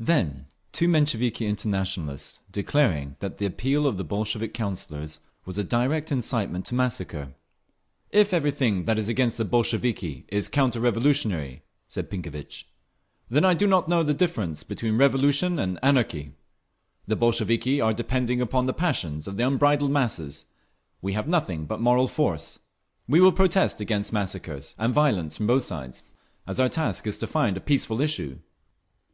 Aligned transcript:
Then 0.00 0.46
two 0.72 0.88
Mensheviki 0.88 1.44
Internationalists, 1.46 2.40
declaring 2.50 3.16
that 3.18 3.36
the 3.36 3.44
Appeal 3.44 3.86
of 3.86 3.98
the 3.98 4.02
Bolshevik 4.02 4.54
Councillors 4.54 5.20
was 5.44 5.58
a 5.58 5.62
direct 5.62 6.10
incitement 6.10 6.64
to 6.64 6.74
massacre. 6.74 7.34
"If 8.10 8.32
everything 8.32 8.86
that 8.86 8.98
is 8.98 9.10
against 9.10 9.36
the 9.36 9.44
Bolsheviki 9.44 10.24
is 10.28 10.48
counter 10.48 10.80
revolutionary," 10.80 11.64
said 11.86 12.08
Pinkevitch, 12.10 12.66
"then 13.28 13.44
I 13.44 13.52
do 13.52 13.66
not 13.66 13.86
know 13.86 14.02
the 14.02 14.14
difference 14.14 14.62
between 14.62 14.96
revolution 14.96 15.58
and 15.58 15.78
anarchy…. 15.82 16.32
The 17.06 17.16
Bolsheviki 17.16 17.78
are 17.78 17.92
depending 17.92 18.40
upon 18.40 18.64
the 18.64 18.72
passions 18.72 19.28
of 19.28 19.36
the 19.36 19.46
unbridled 19.46 19.90
masses; 19.90 20.46
we 21.02 21.12
have 21.12 21.28
nothing 21.28 21.66
but 21.66 21.78
moral 21.78 22.08
force. 22.08 22.58
We 23.06 23.20
will 23.20 23.32
protest 23.32 23.82
against 23.82 24.14
massacres 24.14 24.74
and 24.78 24.94
violence 24.94 25.36
from 25.36 25.46
both 25.46 25.64
sides, 25.64 26.02
as 26.46 26.58
our 26.58 26.70
task 26.70 27.06
is 27.06 27.18
to 27.18 27.26
find 27.26 27.58
a 27.58 27.60
peaceful 27.60 28.00
issue." 28.00 28.38